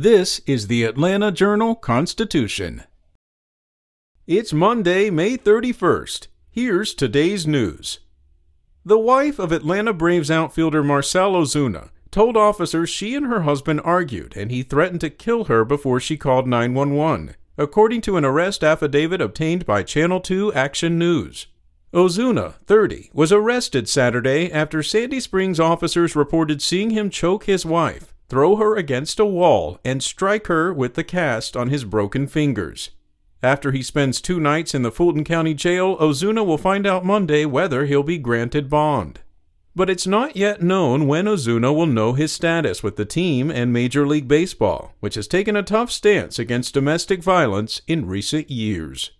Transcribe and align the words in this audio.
This 0.00 0.40
is 0.46 0.68
the 0.68 0.84
Atlanta 0.84 1.32
Journal 1.32 1.74
Constitution. 1.74 2.84
It's 4.28 4.52
Monday, 4.52 5.10
May 5.10 5.36
31st. 5.36 6.28
Here's 6.48 6.94
today's 6.94 7.48
news. 7.48 7.98
The 8.84 8.96
wife 8.96 9.40
of 9.40 9.50
Atlanta 9.50 9.92
Braves 9.92 10.30
outfielder 10.30 10.84
Marcell 10.84 11.32
Ozuna 11.32 11.90
told 12.12 12.36
officers 12.36 12.88
she 12.88 13.16
and 13.16 13.26
her 13.26 13.40
husband 13.40 13.80
argued 13.82 14.36
and 14.36 14.52
he 14.52 14.62
threatened 14.62 15.00
to 15.00 15.10
kill 15.10 15.46
her 15.46 15.64
before 15.64 15.98
she 15.98 16.16
called 16.16 16.46
911, 16.46 17.34
according 17.56 18.00
to 18.02 18.16
an 18.16 18.24
arrest 18.24 18.62
affidavit 18.62 19.20
obtained 19.20 19.66
by 19.66 19.82
Channel 19.82 20.20
2 20.20 20.52
Action 20.52 20.96
News. 20.96 21.48
Ozuna, 21.92 22.54
30, 22.66 23.10
was 23.12 23.32
arrested 23.32 23.88
Saturday 23.88 24.48
after 24.52 24.80
Sandy 24.80 25.18
Springs 25.18 25.58
officers 25.58 26.14
reported 26.14 26.62
seeing 26.62 26.90
him 26.90 27.10
choke 27.10 27.46
his 27.46 27.66
wife 27.66 28.14
throw 28.28 28.56
her 28.56 28.76
against 28.76 29.18
a 29.18 29.24
wall, 29.24 29.78
and 29.84 30.02
strike 30.02 30.46
her 30.48 30.72
with 30.72 30.94
the 30.94 31.04
cast 31.04 31.56
on 31.56 31.68
his 31.68 31.84
broken 31.84 32.26
fingers. 32.26 32.90
After 33.42 33.70
he 33.72 33.82
spends 33.82 34.20
two 34.20 34.40
nights 34.40 34.74
in 34.74 34.82
the 34.82 34.90
Fulton 34.90 35.24
County 35.24 35.54
Jail, 35.54 35.96
Ozuna 35.98 36.44
will 36.44 36.58
find 36.58 36.86
out 36.86 37.04
Monday 37.04 37.44
whether 37.44 37.86
he'll 37.86 38.02
be 38.02 38.18
granted 38.18 38.68
bond. 38.68 39.20
But 39.76 39.88
it's 39.88 40.08
not 40.08 40.36
yet 40.36 40.60
known 40.60 41.06
when 41.06 41.26
Ozuna 41.26 41.72
will 41.72 41.86
know 41.86 42.14
his 42.14 42.32
status 42.32 42.82
with 42.82 42.96
the 42.96 43.04
team 43.04 43.48
and 43.50 43.72
Major 43.72 44.06
League 44.08 44.26
Baseball, 44.26 44.92
which 44.98 45.14
has 45.14 45.28
taken 45.28 45.54
a 45.54 45.62
tough 45.62 45.92
stance 45.92 46.38
against 46.38 46.74
domestic 46.74 47.22
violence 47.22 47.80
in 47.86 48.06
recent 48.06 48.50
years. 48.50 49.12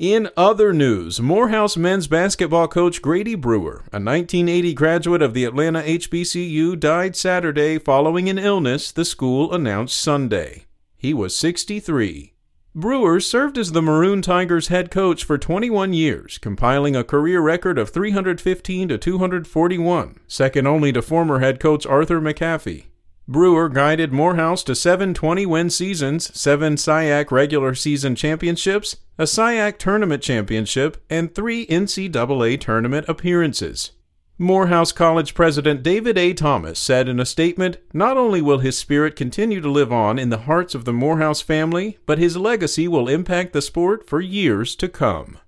In 0.00 0.30
other 0.34 0.72
news, 0.72 1.20
Morehouse 1.20 1.76
men's 1.76 2.06
basketball 2.06 2.68
coach 2.68 3.02
Grady 3.02 3.34
Brewer, 3.34 3.84
a 3.92 4.00
1980 4.00 4.72
graduate 4.72 5.20
of 5.20 5.34
the 5.34 5.44
Atlanta 5.44 5.82
HBCU, 5.82 6.80
died 6.80 7.14
Saturday 7.14 7.76
following 7.76 8.30
an 8.30 8.38
illness, 8.38 8.92
the 8.92 9.04
school 9.04 9.52
announced 9.52 10.00
Sunday. 10.00 10.64
He 10.96 11.12
was 11.12 11.36
63. 11.36 12.32
Brewer 12.74 13.20
served 13.20 13.58
as 13.58 13.72
the 13.72 13.82
Maroon 13.82 14.22
Tigers 14.22 14.68
head 14.68 14.90
coach 14.90 15.22
for 15.22 15.36
21 15.36 15.92
years, 15.92 16.38
compiling 16.38 16.96
a 16.96 17.04
career 17.04 17.42
record 17.42 17.76
of 17.76 17.90
315 17.90 18.88
to 18.88 18.96
241, 18.96 20.18
second 20.26 20.66
only 20.66 20.92
to 20.92 21.02
former 21.02 21.40
head 21.40 21.60
coach 21.60 21.84
Arthur 21.84 22.22
McAfee. 22.22 22.84
Brewer 23.30 23.68
guided 23.68 24.12
Morehouse 24.12 24.64
to 24.64 24.74
seven 24.74 25.14
20 25.14 25.46
win 25.46 25.70
seasons, 25.70 26.36
seven 26.36 26.74
SIAC 26.74 27.30
regular 27.30 27.76
season 27.76 28.16
championships, 28.16 28.96
a 29.18 29.22
SIAC 29.22 29.78
tournament 29.78 30.20
championship, 30.20 30.96
and 31.08 31.32
three 31.32 31.64
NCAA 31.66 32.60
tournament 32.60 33.08
appearances. 33.08 33.92
Morehouse 34.36 34.90
College 34.90 35.34
President 35.34 35.84
David 35.84 36.18
A. 36.18 36.34
Thomas 36.34 36.80
said 36.80 37.08
in 37.08 37.20
a 37.20 37.24
statement 37.24 37.76
Not 37.92 38.16
only 38.16 38.42
will 38.42 38.58
his 38.58 38.76
spirit 38.76 39.14
continue 39.14 39.60
to 39.60 39.70
live 39.70 39.92
on 39.92 40.18
in 40.18 40.30
the 40.30 40.38
hearts 40.38 40.74
of 40.74 40.84
the 40.84 40.92
Morehouse 40.92 41.40
family, 41.40 41.98
but 42.06 42.18
his 42.18 42.36
legacy 42.36 42.88
will 42.88 43.08
impact 43.08 43.52
the 43.52 43.62
sport 43.62 44.08
for 44.08 44.20
years 44.20 44.74
to 44.74 44.88
come. 44.88 45.38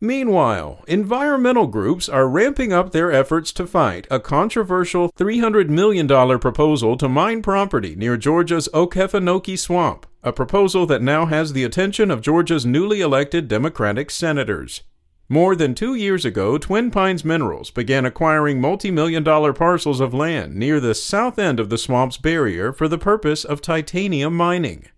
Meanwhile, 0.00 0.84
environmental 0.86 1.66
groups 1.66 2.06
are 2.06 2.28
ramping 2.28 2.70
up 2.70 2.92
their 2.92 3.10
efforts 3.10 3.50
to 3.52 3.66
fight 3.66 4.06
a 4.10 4.20
controversial 4.20 5.10
$300 5.12 5.70
million 5.70 6.06
proposal 6.38 6.98
to 6.98 7.08
mine 7.08 7.40
property 7.40 7.96
near 7.96 8.18
Georgia's 8.18 8.68
Okefenokee 8.74 9.58
Swamp, 9.58 10.06
a 10.22 10.34
proposal 10.34 10.84
that 10.84 11.00
now 11.00 11.24
has 11.24 11.54
the 11.54 11.64
attention 11.64 12.10
of 12.10 12.20
Georgia's 12.20 12.66
newly 12.66 13.00
elected 13.00 13.48
Democratic 13.48 14.10
senators. 14.10 14.82
More 15.30 15.56
than 15.56 15.74
two 15.74 15.94
years 15.94 16.26
ago, 16.26 16.58
Twin 16.58 16.90
Pines 16.90 17.24
Minerals 17.24 17.70
began 17.70 18.04
acquiring 18.04 18.60
multi 18.60 18.90
million 18.90 19.24
dollar 19.24 19.54
parcels 19.54 19.98
of 19.98 20.12
land 20.12 20.54
near 20.54 20.78
the 20.78 20.94
south 20.94 21.38
end 21.38 21.58
of 21.58 21.70
the 21.70 21.78
swamp's 21.78 22.18
barrier 22.18 22.70
for 22.70 22.86
the 22.86 22.98
purpose 22.98 23.44
of 23.44 23.62
titanium 23.62 24.36
mining. 24.36 24.88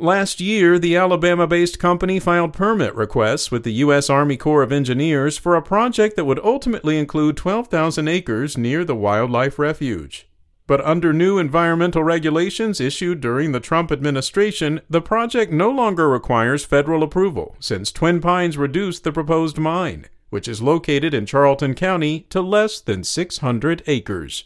Last 0.00 0.40
year, 0.40 0.78
the 0.78 0.94
Alabama 0.94 1.48
based 1.48 1.80
company 1.80 2.20
filed 2.20 2.52
permit 2.52 2.94
requests 2.94 3.50
with 3.50 3.64
the 3.64 3.72
U.S. 3.84 4.08
Army 4.08 4.36
Corps 4.36 4.62
of 4.62 4.70
Engineers 4.70 5.36
for 5.36 5.56
a 5.56 5.62
project 5.62 6.14
that 6.14 6.24
would 6.24 6.38
ultimately 6.44 6.98
include 6.98 7.36
12,000 7.36 8.06
acres 8.06 8.56
near 8.56 8.84
the 8.84 8.94
wildlife 8.94 9.58
refuge. 9.58 10.28
But 10.68 10.84
under 10.84 11.12
new 11.12 11.38
environmental 11.38 12.04
regulations 12.04 12.80
issued 12.80 13.20
during 13.20 13.50
the 13.50 13.58
Trump 13.58 13.90
administration, 13.90 14.82
the 14.88 15.02
project 15.02 15.50
no 15.50 15.68
longer 15.68 16.08
requires 16.08 16.64
federal 16.64 17.02
approval 17.02 17.56
since 17.58 17.90
Twin 17.90 18.20
Pines 18.20 18.56
reduced 18.56 19.02
the 19.02 19.10
proposed 19.10 19.58
mine, 19.58 20.06
which 20.30 20.46
is 20.46 20.62
located 20.62 21.12
in 21.12 21.26
Charlton 21.26 21.74
County, 21.74 22.24
to 22.30 22.40
less 22.40 22.80
than 22.80 23.02
600 23.02 23.82
acres. 23.88 24.44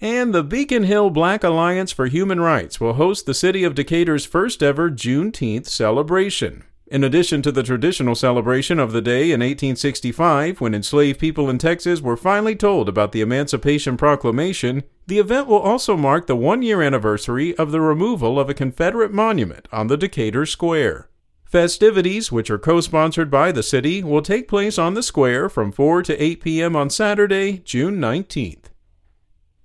And 0.00 0.32
the 0.32 0.44
Beacon 0.44 0.84
Hill 0.84 1.10
Black 1.10 1.42
Alliance 1.42 1.90
for 1.90 2.06
Human 2.06 2.40
Rights 2.40 2.80
will 2.80 2.94
host 2.94 3.26
the 3.26 3.34
city 3.34 3.64
of 3.64 3.74
Decatur's 3.74 4.24
first 4.24 4.62
ever 4.62 4.90
Juneteenth 4.90 5.66
celebration. 5.66 6.62
In 6.86 7.02
addition 7.02 7.42
to 7.42 7.50
the 7.50 7.64
traditional 7.64 8.14
celebration 8.14 8.78
of 8.78 8.92
the 8.92 9.02
day 9.02 9.24
in 9.24 9.40
1865, 9.40 10.60
when 10.60 10.72
enslaved 10.72 11.18
people 11.18 11.50
in 11.50 11.58
Texas 11.58 12.00
were 12.00 12.16
finally 12.16 12.54
told 12.54 12.88
about 12.88 13.10
the 13.10 13.20
Emancipation 13.20 13.96
Proclamation, 13.96 14.84
the 15.08 15.18
event 15.18 15.48
will 15.48 15.58
also 15.58 15.96
mark 15.96 16.28
the 16.28 16.36
one 16.36 16.62
year 16.62 16.80
anniversary 16.80 17.54
of 17.56 17.72
the 17.72 17.80
removal 17.80 18.38
of 18.38 18.48
a 18.48 18.54
Confederate 18.54 19.12
monument 19.12 19.66
on 19.72 19.88
the 19.88 19.96
Decatur 19.96 20.46
Square. 20.46 21.10
Festivities, 21.44 22.30
which 22.30 22.50
are 22.50 22.58
co 22.58 22.80
sponsored 22.80 23.32
by 23.32 23.50
the 23.50 23.64
city, 23.64 24.04
will 24.04 24.22
take 24.22 24.46
place 24.46 24.78
on 24.78 24.94
the 24.94 25.02
square 25.02 25.48
from 25.48 25.72
4 25.72 26.04
to 26.04 26.22
8 26.22 26.40
p.m. 26.40 26.76
on 26.76 26.88
Saturday, 26.88 27.58
June 27.64 27.98
19th. 27.98 28.68